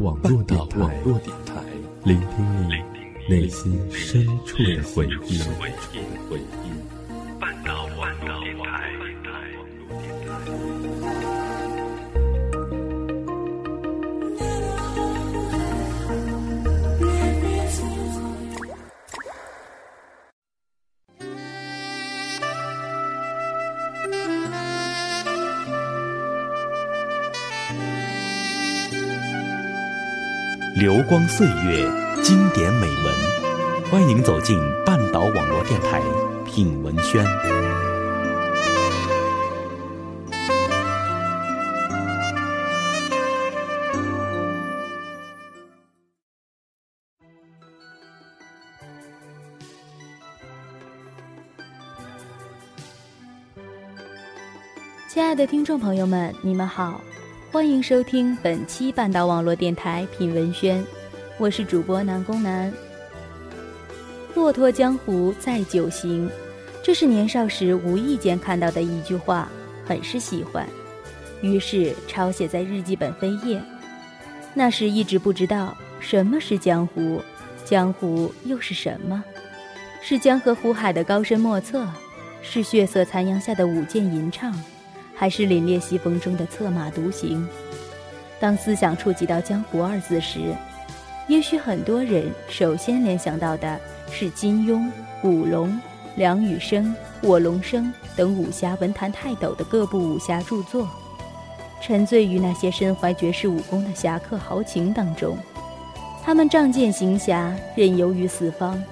[0.00, 1.00] 网络电台，
[2.04, 2.74] 聆听你
[3.28, 5.38] 内心深处的回忆。
[30.84, 31.90] 流光岁月，
[32.22, 33.14] 经典美文，
[33.90, 36.02] 欢迎走进半岛网络电台
[36.44, 37.24] 品文轩。
[55.08, 57.00] 亲爱的听众朋友们，你们好。
[57.54, 60.84] 欢迎收听本期半岛网络电台品文轩，
[61.38, 62.72] 我是主播南宫南。
[64.34, 66.28] 骆驼江湖再久行，
[66.82, 69.48] 这是年少时无意间看到的一句话，
[69.86, 70.68] 很是喜欢，
[71.42, 73.62] 于是抄写在日记本扉页。
[74.52, 77.22] 那时一直不知道什么是江湖，
[77.64, 79.22] 江湖又是什么？
[80.02, 81.86] 是江河湖海的高深莫测，
[82.42, 84.52] 是血色残阳下的舞剑吟唱。
[85.14, 87.46] 还是凛冽西风中的策马独行。
[88.40, 90.54] 当思想触及到“江湖”二字时，
[91.28, 94.90] 也许很多人首先联想到的是金庸、
[95.22, 95.80] 古龙、
[96.16, 100.86] 梁羽生、卧龙生等武侠文坛泰斗的各部武侠著作，
[101.80, 105.38] 沉醉于那些身怀绝世武功的侠客豪情当中。
[106.22, 108.82] 他们仗剑行侠，任游于四方，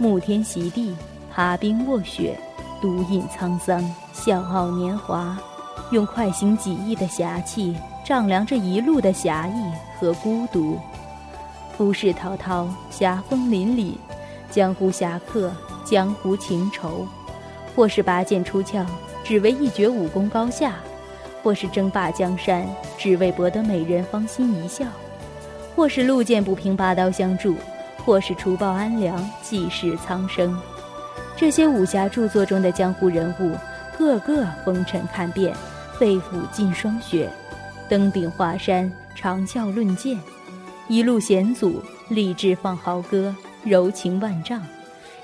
[0.00, 0.94] 沐天席地，
[1.30, 2.38] 爬冰卧雪，
[2.80, 5.38] 独饮沧桑，笑傲年华。
[5.92, 10.78] 用快行几亿的侠气丈量这一路的侠义和孤独，
[11.76, 13.94] 浮世滔滔，侠风凛凛，
[14.50, 15.52] 江湖侠客，
[15.84, 17.06] 江湖情仇，
[17.76, 18.86] 或是拔剑出鞘，
[19.22, 20.70] 只为一决武功高下；
[21.42, 24.86] 或是争霸江山，只为博得美人芳心一笑；
[25.76, 27.52] 或是路见不平拔刀相助；
[28.04, 30.58] 或是除暴安良，济世苍生。
[31.36, 33.54] 这些武侠著作中的江湖人物，
[33.98, 35.54] 个个风尘看遍。
[36.02, 37.30] 背负尽霜雪，
[37.88, 40.18] 登顶华山，长啸论剑，
[40.88, 43.32] 一路险阻，立志放豪歌，
[43.62, 44.60] 柔情万丈，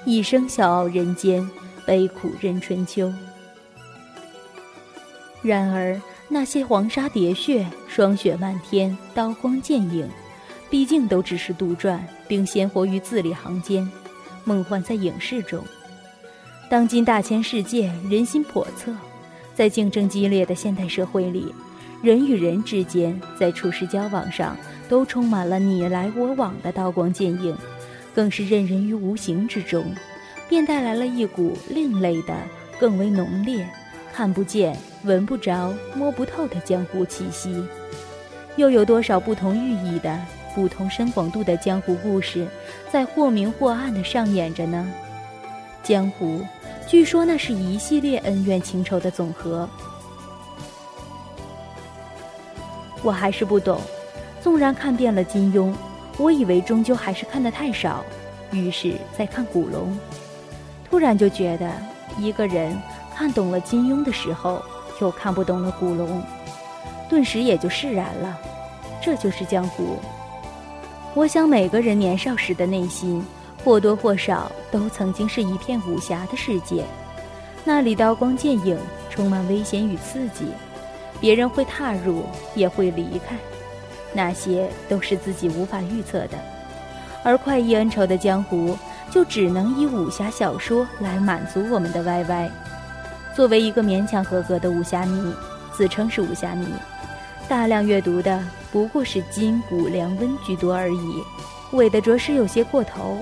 [0.04, 1.44] 一生笑傲人间，
[1.84, 3.12] 悲苦任春秋。
[5.42, 10.08] 然而，那些黄沙叠雪，霜雪漫天，刀光剑影，
[10.70, 13.90] 毕竟都只是杜撰，并鲜活于字里行间，
[14.44, 15.60] 梦幻在影视中。
[16.70, 18.94] 当今大千世界，人心叵测。
[19.58, 21.52] 在竞争激烈的现代社会里，
[22.00, 24.56] 人与人之间在处事交往上
[24.88, 27.56] 都充满了你来我往的刀光剑影，
[28.14, 29.84] 更是任人于无形之中，
[30.48, 32.36] 便带来了一股另类的、
[32.78, 33.68] 更为浓烈、
[34.14, 37.60] 看不见、闻不着、摸不透的江湖气息。
[38.54, 40.16] 又有多少不同寓意的、
[40.54, 42.46] 不同深广度的江湖故事，
[42.92, 44.88] 在或明或暗地上演着呢？
[45.82, 46.42] 江湖。
[46.88, 49.68] 据说那是一系列恩怨情仇的总和，
[53.02, 53.78] 我还是不懂。
[54.40, 55.70] 纵然看遍了金庸，
[56.16, 58.02] 我以为终究还是看得太少，
[58.52, 59.98] 于是再看古龙，
[60.88, 61.70] 突然就觉得，
[62.16, 62.74] 一个人
[63.14, 64.62] 看懂了金庸的时候，
[65.02, 66.22] 又看不懂了古龙，
[67.10, 68.38] 顿时也就释然了。
[69.02, 69.98] 这就是江湖。
[71.12, 73.22] 我想每个人年少时的内心。
[73.64, 76.84] 或多或少都曾经是一片武侠的世界，
[77.64, 78.78] 那里刀光剑影，
[79.10, 80.46] 充满危险与刺激，
[81.20, 82.24] 别人会踏入，
[82.54, 83.36] 也会离开，
[84.12, 86.38] 那些都是自己无法预测的。
[87.24, 88.78] 而快意恩仇的江湖，
[89.10, 92.50] 就只能以武侠小说来满足我们的 YY。
[93.34, 95.34] 作为一个勉强合格的武侠迷，
[95.72, 96.66] 自称是武侠迷，
[97.48, 98.42] 大量阅读的
[98.72, 101.22] 不过是金古梁温居多而已，
[101.72, 103.18] 伪的着实有些过头。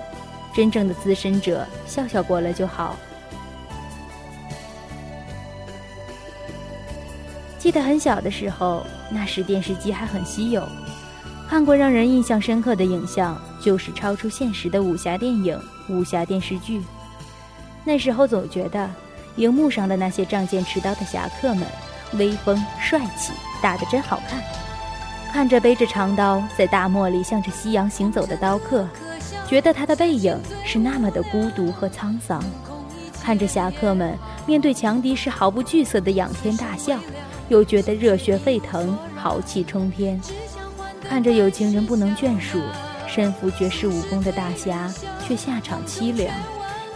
[0.56, 2.96] 真正的资深者，笑笑过了就好。
[7.58, 10.66] 记得很小的时候，那时电视机还很稀有，
[11.46, 15.60] 看过让人印象深刻的影像，就是超出现实的武侠电影、
[15.90, 16.82] 武侠电视剧。
[17.84, 18.88] 那时候总觉得，
[19.36, 21.66] 荧幕上的那些仗剑持刀的侠客们，
[22.14, 24.42] 威风帅气，打得真好看。
[25.34, 28.88] 看着背着长刀在大漠里向着夕阳行走的刀客。
[29.48, 32.42] 觉得他的背影是那么的孤独和沧桑，
[33.22, 36.98] 看着侠客们面对强敌时毫不惧色的仰天大笑，
[37.48, 40.20] 又觉得热血沸腾，豪气冲天。
[41.08, 42.60] 看着有情人不能眷属，
[43.06, 44.92] 身负绝世武功的大侠
[45.24, 46.34] 却下场凄凉，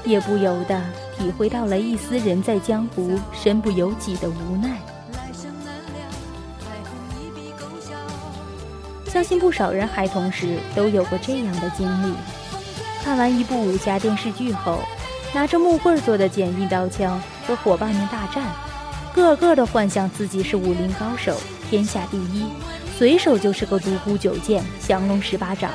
[0.04, 0.82] 也不由得
[1.16, 4.76] 体会到了一丝人在江湖身不由己的无奈。
[9.06, 12.14] 相信不少人孩童时都有过这样的经历：
[13.02, 14.78] 看完一部武侠电视剧后，
[15.32, 18.44] 拿着木棍做的简易刀枪和伙伴们大战，
[19.14, 21.36] 个个的幻想自己是武林高手，
[21.68, 22.46] 天下第一，
[22.98, 25.70] 随手就是个独孤九剑、降龙十八掌。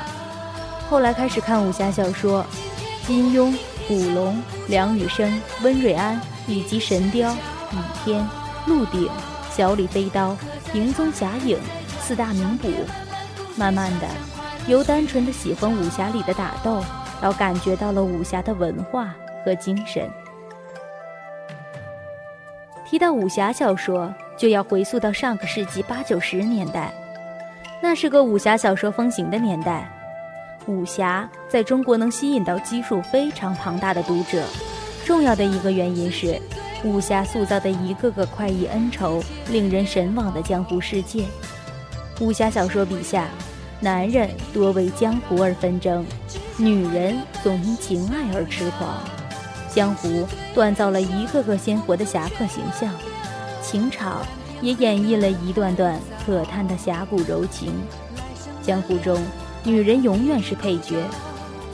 [0.88, 2.46] 后来开始看武侠小说，
[3.06, 3.52] 金庸、
[3.88, 7.32] 古龙、梁羽生、温瑞安以及神雕、
[7.72, 8.26] 倚天、
[8.66, 9.10] 鹿鼎、
[9.54, 10.36] 小李飞刀、
[10.72, 11.58] 平宗侠影
[12.00, 12.70] 四大名捕。
[13.56, 14.06] 慢慢的，
[14.68, 16.84] 由单纯的喜欢武侠里的打斗，
[17.20, 19.14] 倒感觉到了武侠的文化
[19.44, 20.08] 和精神。
[22.86, 26.92] 提到武侠小说，就要回溯到上个世纪八九十年代，
[27.82, 29.90] 那是个武侠小说风行的年代。
[30.66, 34.44] 武侠在中国能吸引到基数非常庞大的读者，
[35.04, 36.40] 重要的一个原因是，
[36.84, 41.24] 武侠塑造的一个个快意恩仇、令人神往的江湖世界。
[42.20, 43.26] 武侠小说笔下。
[43.78, 46.02] 男人多为江湖而纷争，
[46.58, 48.98] 女人总因情爱而痴狂。
[49.74, 52.90] 江湖锻造了一个个鲜活的侠客形象，
[53.62, 54.24] 情场
[54.62, 57.74] 也演绎了一段段可叹的侠骨柔情。
[58.62, 59.22] 江湖中，
[59.64, 60.94] 女人永远是配角；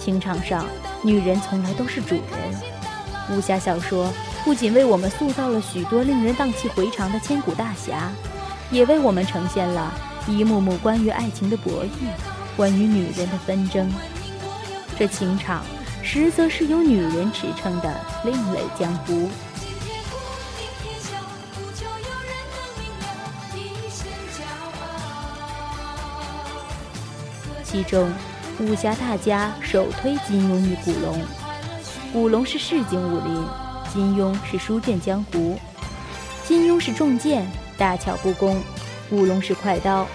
[0.00, 0.66] 情场上，
[1.00, 3.36] 女人从来都是主人。
[3.36, 4.12] 武侠小说
[4.44, 8.10] 不仅为我们塑造了许多令人荡气回肠的千古大侠，
[8.72, 9.94] 也为我们呈现了。
[10.26, 11.88] 一幕幕关于爱情的博弈，
[12.56, 13.88] 关于女人的纷争，
[14.98, 15.64] 这情场
[16.02, 17.94] 实则是由女人驰骋的
[18.24, 19.28] 另类江湖。
[27.64, 28.12] 其中，
[28.60, 31.20] 武侠大家首推金庸与古龙。
[32.12, 33.44] 古龙是市井武林，
[33.92, 35.58] 金庸是书卷江湖。
[36.44, 38.62] 金庸是重剑，大巧不工。
[39.08, 40.06] 古龙是快刀，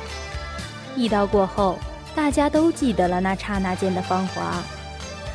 [0.96, 1.80] 一刀过后，
[2.18, 4.56] 大家都记得了那刹那间的芳华。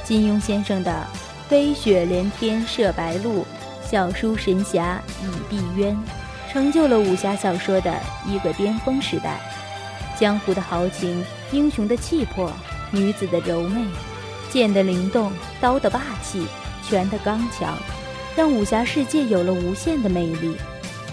[0.02, 1.06] 金庸先生的
[1.49, 3.46] “飞雪连天射白鹿，
[3.88, 5.96] 笑书神侠倚碧鸳”，
[6.50, 7.94] 成就了武侠小说的
[8.26, 9.38] 一个巅峰时代。
[10.19, 12.52] 江湖的豪情，英雄的气魄，
[12.90, 13.87] 女子的柔媚，
[14.50, 15.31] 剑的灵动，
[15.61, 16.49] 刀的霸气，
[16.82, 17.79] 拳的刚强，
[18.34, 20.56] 让武侠世界有了无限的魅力，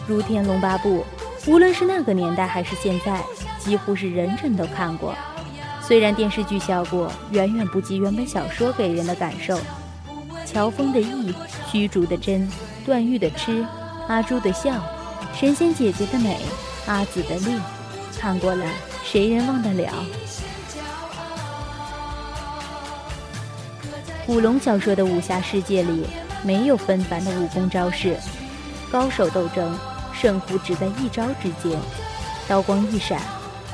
[0.07, 1.05] 如《天龙八部》。
[1.49, 3.23] 无论是那个年代还是现在，
[3.59, 5.15] 几乎是人人都看过。
[5.89, 9.59] 虽然电视剧效果远远不及原本小说给人的感受，
[10.45, 11.33] 乔峰的义，
[11.67, 12.47] 虚竹的真，
[12.85, 13.65] 段誉的痴，
[14.07, 14.71] 阿朱的笑，
[15.33, 16.37] 神仙姐姐的美，
[16.85, 17.59] 阿紫的丽，
[18.19, 18.63] 看过了
[19.03, 19.91] 谁人忘得了？
[24.27, 26.05] 古龙小说的武侠世界里，
[26.43, 28.15] 没有纷繁的武功招式，
[28.91, 29.75] 高手斗争。
[30.13, 31.79] 胜负只在一招之间，
[32.47, 33.19] 刀光一闪，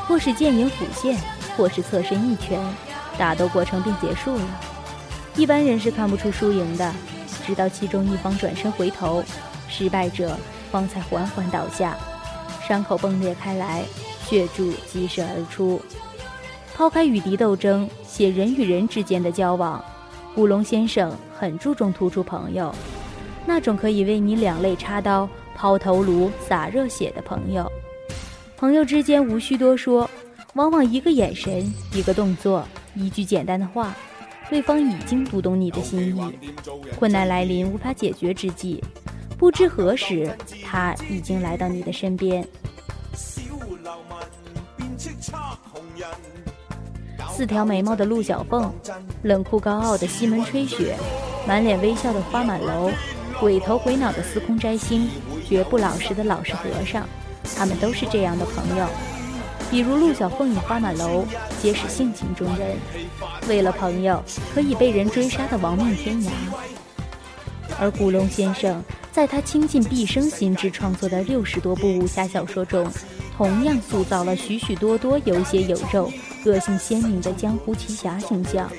[0.07, 1.19] 或是剑影虎现，
[1.55, 2.59] 或是侧身一拳，
[3.17, 4.41] 打斗过程便结束了。
[5.35, 6.93] 一般人是看不出输赢的，
[7.45, 9.23] 直到其中一方转身回头，
[9.67, 10.37] 失败者
[10.71, 11.97] 方才缓缓倒下，
[12.67, 13.83] 伤口崩裂开来，
[14.25, 15.81] 血柱激射而出。
[16.75, 19.83] 抛开与敌斗争，写人与人之间的交往，
[20.33, 22.73] 古龙先生很注重突出朋友，
[23.45, 25.27] 那种可以为你两肋插刀。
[25.57, 27.71] 抛头颅、洒热血的朋友，
[28.57, 30.09] 朋友之间无需多说，
[30.55, 33.93] 往往一个眼神、一个动作、一句简单的话，
[34.49, 36.39] 对方已经读懂你的心意。
[36.97, 38.81] 困难来临无法解决之际，
[39.37, 40.33] 不知何时
[40.63, 42.47] 他已经来到你的身边。
[47.33, 48.73] 四条眉毛的陆小凤，
[49.23, 50.95] 冷酷高傲的西门吹雪，
[51.45, 52.89] 满脸微笑的花满楼，
[53.41, 55.09] 鬼头鬼脑的司空摘星。
[55.45, 57.05] 绝不老实的老实和尚，
[57.57, 58.87] 他们都是这样的朋友。
[59.71, 61.25] 比如陆小凤与花满楼，
[61.61, 62.77] 皆是性情中人，
[63.49, 66.29] 为了朋友可以被人追杀的亡命天涯。
[67.79, 68.81] 而古龙先生
[69.11, 72.87] 在他倾尽毕生心智创作的六十多部武侠小说中，
[73.35, 76.09] 同样塑造了许许多多有血有肉、
[76.43, 78.71] 个性鲜明的江湖奇侠形象，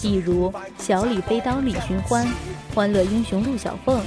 [0.00, 2.26] 比如小李飞刀李寻欢、
[2.74, 4.00] 欢乐英雄陆小凤。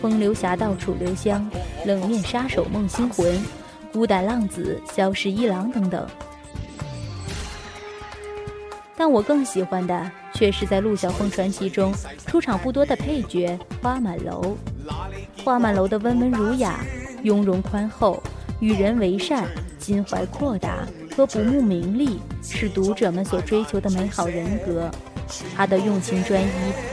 [0.00, 1.48] 风流侠盗楚留香，
[1.84, 3.40] 冷面杀手孟星魂，
[3.92, 6.06] 孤胆浪子萧十一郎等等。
[8.96, 11.92] 但我更喜欢的却是在陆小凤传奇中
[12.26, 14.56] 出场不多的配角花满楼。
[15.44, 16.84] 花满楼的温文儒雅、
[17.22, 18.22] 雍容宽厚、
[18.60, 24.88] 与人为善、襟怀阔达、和不慕名利是读者们所追求的美好人格。
[25.56, 26.46] 他的用情专一、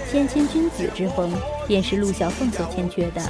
[0.09, 1.31] 谦谦君子之风，
[1.67, 3.21] 便是陆小凤所欠缺的；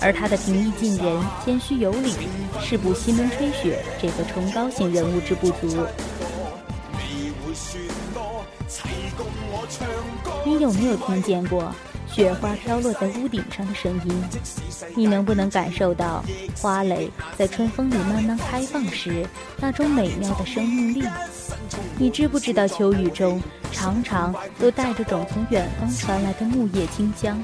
[0.00, 2.12] 而他的平易近人、谦虚有礼，
[2.60, 5.86] 是补西门吹雪这个崇高型人物之不足。
[10.44, 11.72] 你有没有听见过
[12.06, 14.22] 雪花飘落在屋顶上的声音？
[14.94, 16.22] 你能不能感受到
[16.60, 19.26] 花蕾在春风里慢慢开放时
[19.58, 21.04] 那种美妙的生命力？
[21.96, 23.40] 你知不知道秋雨中
[23.72, 27.42] 常常都带着种从远方传来的木叶清香？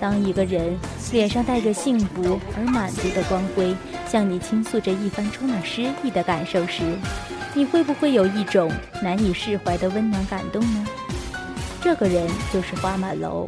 [0.00, 0.76] 当一个人
[1.12, 3.76] 脸上带着幸福而满足的光辉，
[4.08, 6.82] 向你倾诉着一番充满诗意的感受时，
[7.54, 10.86] 你会不会有一种难以释怀的温暖感动呢？
[11.82, 13.46] 这个人就是花满楼，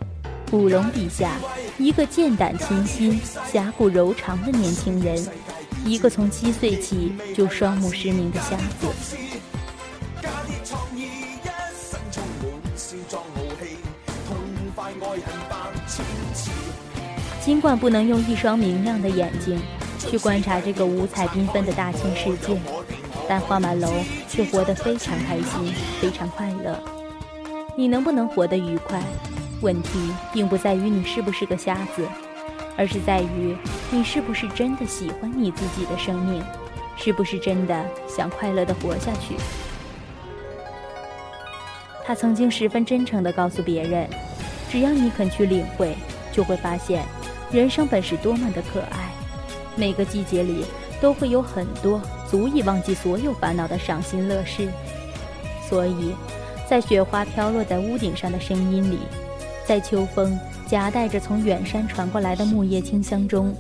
[0.51, 1.37] 古龙笔下
[1.79, 3.19] 一个剑胆清新、
[3.51, 5.27] 侠骨柔肠的年轻人，
[5.85, 8.87] 一个从七岁起就双目失明的瞎子。
[17.45, 19.61] 尽管不能用一双明亮的眼睛
[19.99, 22.57] 去观察这个五彩缤纷的大千世界，
[23.29, 23.93] 但花满楼
[24.29, 26.79] 却活得非常开心，非常快乐。
[27.77, 29.03] 你能不能活得愉快？
[29.61, 29.91] 问题
[30.33, 32.07] 并不在于你是不是个瞎子，
[32.77, 33.57] 而是在于
[33.91, 36.41] 你是不是真的喜欢你自己的生命，
[36.97, 39.35] 是不是真的想快乐的活下去。
[42.05, 44.09] 他曾经十分真诚地告诉别人
[44.71, 45.97] ：“只要你肯去领会，
[46.33, 47.05] 就会发现，
[47.53, 49.11] 人生本是多么的可爱。
[49.77, 50.65] 每个季节里
[51.01, 54.69] 都会有很多足以忘记所有烦恼的赏心乐事。”
[55.69, 56.15] 所以。
[56.69, 58.97] 在雪花飘落在屋顶上的声音里，
[59.67, 63.55] 在秋风夹带着从远山传过来的木叶清香中，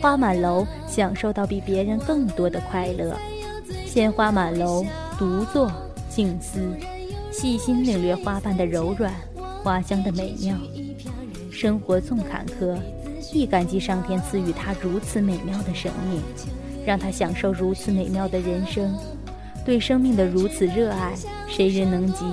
[0.00, 3.16] 花满楼享受到比别人更多的快乐。
[3.84, 4.86] 鲜花满楼，
[5.18, 5.68] 独坐
[6.08, 6.60] 静思，
[7.32, 9.12] 细心领略花瓣的柔软，
[9.64, 10.54] 花香的美妙。
[11.50, 12.78] 生活纵坎坷，
[13.32, 16.20] 亦感激上天赐予他如此美妙的生命，
[16.86, 18.94] 让他享受如此美妙的人生。
[19.64, 21.14] 对生命的如此热爱，
[21.48, 22.24] 谁人能及？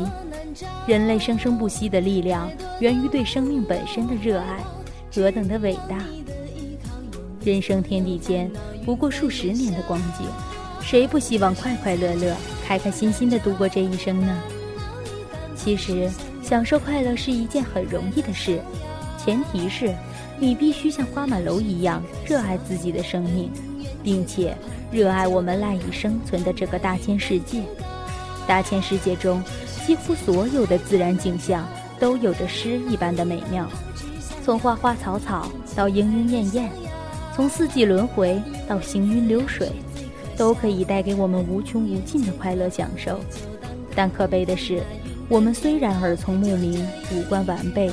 [0.86, 4.60] 人类生生不息的力量，源于对生命本身的热爱，
[5.14, 5.98] 何等的伟大！
[7.44, 8.52] 人生天地间，
[8.86, 10.28] 不过数十年的光景，
[10.82, 14.40] 谁不希望快快乐乐、开开心心地度过这一生呢？
[15.56, 16.10] 其实，
[16.44, 18.60] 享受快乐是一件很容易的事，
[19.18, 19.94] 前提是，
[20.42, 23.50] 你必须像花满楼一样热爱自己的生命，
[24.04, 24.54] 并且。
[24.92, 27.64] 热爱我们赖以生存的这个大千世界，
[28.46, 29.42] 大千世界中
[29.88, 31.66] 几乎所有的自然景象
[31.98, 33.66] 都有着诗一般的美妙，
[34.44, 36.70] 从花花草草到莺莺燕燕，
[37.34, 39.72] 从四季轮回到行云流水，
[40.36, 43.18] 都可以带给我们无穷无尽的快乐享受。
[43.96, 44.84] 但可悲的是，
[45.30, 47.90] 我们虽然耳聪目明、五官完备，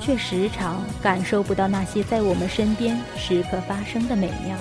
[0.00, 4.56] 却时常感受不到那些在我们身边时刻发生的美妙。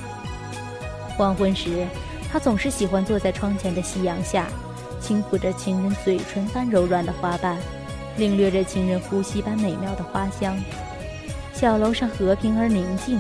[1.17, 1.87] 黄昏时，
[2.31, 4.47] 他总是喜欢坐在窗前的夕阳下，
[4.99, 7.57] 轻抚着情人嘴唇般柔软的花瓣，
[8.17, 10.55] 领略着情人呼吸般美妙的花香。
[11.53, 13.19] 小楼上和平而宁静，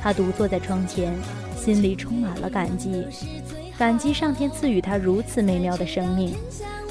[0.00, 1.12] 他独坐在窗前，
[1.56, 3.04] 心里充满了感激，
[3.76, 6.36] 感激上天赐予他如此美妙的生命，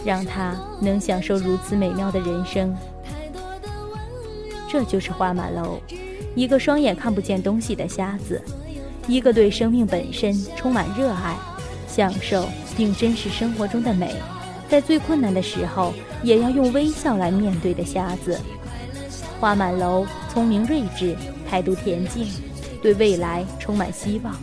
[0.04, 2.76] 让他能享受如此美妙的人生。
[4.70, 5.80] 这就是花满楼，
[6.36, 8.42] 一个双眼看不见东西的瞎子。
[9.08, 11.36] 一个对生命本身充满热爱、
[11.88, 12.46] 享受
[12.76, 14.16] 并珍视生活中的美，
[14.68, 18.38] 在最困难的时候也要用微笑来面对的瞎子。
[19.40, 21.16] 花满楼聪明睿智，
[21.50, 22.28] 态度恬静，
[22.82, 24.36] 对未来充满希望。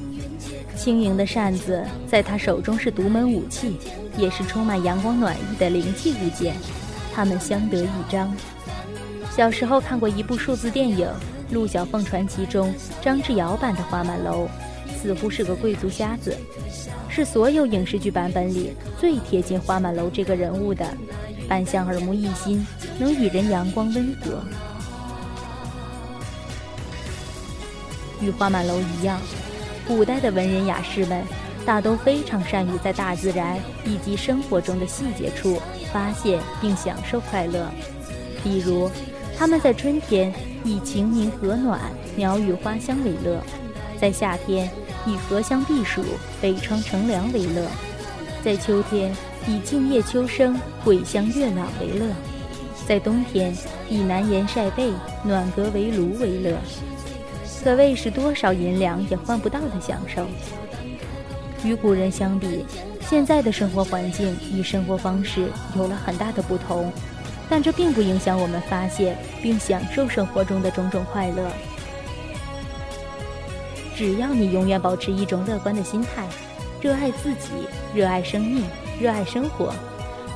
[0.74, 3.76] 轻盈的扇子在他手中是独门武器，
[4.16, 6.54] 也是充满阳光暖意的灵气物件，
[7.12, 8.34] 他们相得益彰。
[9.36, 11.08] 小时候看过一部数字电影。
[11.54, 12.72] 《陆小凤传奇》中，
[13.02, 14.48] 张智尧版的花满楼
[14.96, 16.36] 似乎是个贵族瞎子，
[17.08, 20.86] 是所有影视剧版本里最贴近花满楼这个人物的，
[21.48, 22.64] 扮相耳目一新，
[22.98, 24.42] 能与人阳光温和。
[28.20, 29.20] 与花满楼一样，
[29.86, 31.22] 古代的文人雅士们
[31.66, 35.60] 大都非常善于在大自然以及生活中的细节处
[35.92, 37.68] 发现并享受快乐，
[38.42, 38.90] 比如
[39.38, 40.32] 他们在春天。
[40.66, 41.78] 以晴明和暖、
[42.16, 43.38] 鸟语花香为乐，
[44.00, 44.66] 在夏天
[45.06, 46.02] 以荷香避暑、
[46.40, 47.68] 北窗乘凉为乐，
[48.42, 49.14] 在秋天
[49.46, 52.06] 以静夜秋声、桂香月朗为乐，
[52.88, 53.54] 在冬天
[53.90, 54.90] 以南檐晒被、
[55.22, 56.56] 暖阁围炉为乐，
[57.62, 60.26] 可谓是多少银两也换不到的享受。
[61.62, 62.64] 与古人相比，
[63.02, 66.90] 现在的生活环境与生活方式有了很大的不同，
[67.48, 71.50] 但这并不影响我们发现并享受生活中的种种快乐。
[73.94, 76.26] 只要你永远保持一种乐观的心态，
[76.80, 77.50] 热爱自己，
[77.94, 78.64] 热爱生命，
[79.00, 79.72] 热爱生活，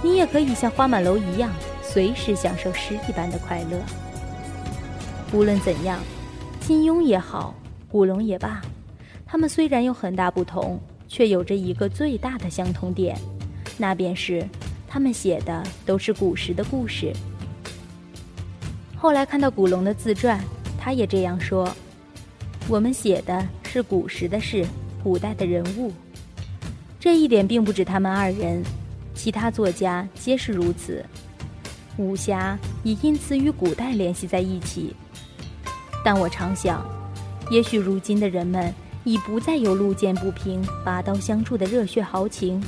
[0.03, 1.50] 你也可以像花满楼一样，
[1.83, 3.79] 随时享受诗一般的快乐。
[5.33, 5.99] 无论怎样，
[6.61, 7.55] 金庸也好，
[7.91, 8.62] 古龙也罢，
[9.27, 13.19] 他们虽然有很大不同，却有着一个最大的相同点，
[13.77, 14.47] 那便是
[14.88, 17.12] 他们写的都是古时的故事。
[18.97, 20.42] 后来看到古龙的自传，
[20.80, 21.71] 他也这样说。
[22.66, 24.66] 我们写的是古时的事，
[25.02, 25.92] 古代的人物。
[26.99, 28.62] 这一点并不止他们二人，
[29.14, 31.04] 其他作家皆是如此。
[31.97, 34.95] 武侠也因此与古代联系在一起。
[36.04, 36.85] 但我常想，
[37.50, 38.73] 也许如今的人们
[39.04, 42.62] 已不再有路见不平、拔刀相助的热血豪情，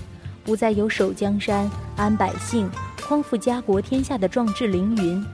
[0.45, 2.71] 不再有守江山、安百姓、
[3.07, 5.25] 匡扶家国天下的壮志凌云。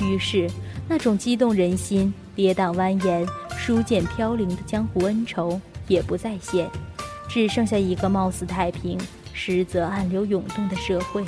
[0.00, 0.50] 于是，
[0.88, 3.26] 那种激动人心、跌宕蜿蜒。
[3.54, 6.68] 书剑飘零的江湖恩仇也不再现，
[7.28, 8.98] 只剩下一个貌似太平，
[9.32, 11.24] 实则暗流涌动的社会。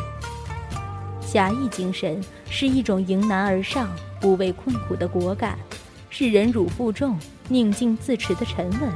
[1.21, 3.89] 侠义精神是一种迎难而上、
[4.21, 5.57] 不畏困苦的果敢，
[6.11, 7.17] 是忍辱负重、
[7.49, 8.91] 宁静自持的沉稳，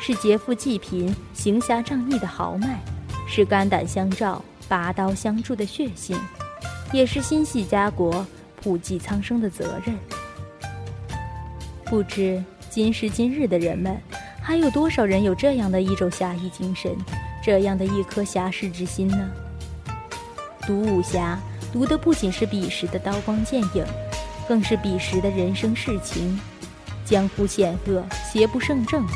[0.00, 2.82] 是劫富济贫、行侠仗义的豪迈，
[3.26, 6.18] 是肝胆相照、拔刀相助的血性，
[6.92, 8.26] 也是心系家国、
[8.62, 9.96] 普济苍生的责任。
[11.84, 12.42] 不知。
[12.70, 13.96] 今时今日的人们，
[14.42, 16.90] 还有多少人有这样的一种侠义精神，
[17.40, 19.30] 这样的一颗侠士之心呢？
[20.66, 21.38] 读武侠，
[21.72, 23.86] 读的不仅是彼时的刀光剑影，
[24.48, 26.36] 更是彼时的人生世情。
[27.04, 29.06] 江湖险恶，邪不胜正，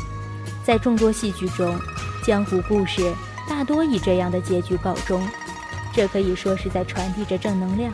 [0.63, 1.77] 在众多戏剧中，
[2.25, 3.13] 江湖故事
[3.49, 5.27] 大多以这样的结局告终，
[5.91, 7.91] 这可以说是在传递着正能量。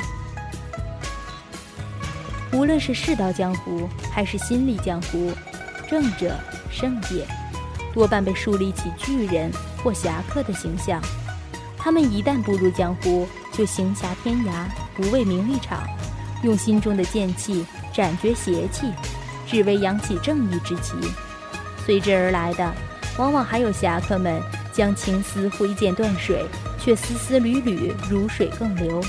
[2.52, 5.32] 无论是世道江湖，还是心理江湖。
[5.90, 6.36] 正者
[6.70, 7.26] 胜也，
[7.94, 9.52] 多半被树立起巨人
[9.84, 11.02] 或侠客的形象。
[11.78, 14.66] 他们一旦步入江湖，就行侠天涯，
[14.96, 15.88] 不为名利场，
[16.44, 18.92] 用心中的剑气斩绝邪气，
[19.48, 20.94] 只为扬起正义之旗。
[21.86, 22.74] 随之而来的，
[23.18, 24.42] 往往还有侠客们
[24.76, 26.46] 将情丝挥剑断水，
[26.78, 29.02] 却丝丝缕缕如水更流。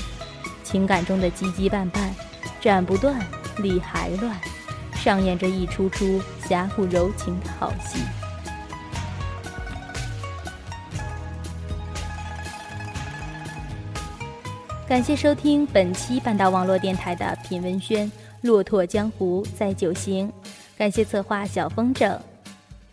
[0.63, 2.09] 情感中的羁羁绊绊，
[2.61, 3.19] 斩不断，
[3.57, 4.33] 理还乱。
[4.93, 7.99] 上演着一出出侠骨柔情的好戏。
[14.87, 18.09] 感谢收听本期半岛网络电台的品文轩
[18.41, 20.29] 《骆驼江湖在九行》，
[20.77, 22.17] 感谢策划小风筝。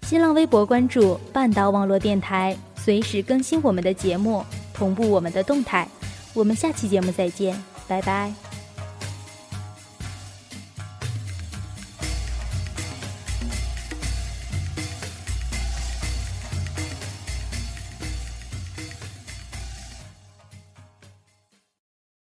[0.04, 5.88] 新浪微博关注半岛网络电台，随时更新我们的节目，同步我们的动态。
[6.34, 7.56] 我们下期节目再见，
[7.88, 8.43] 拜拜。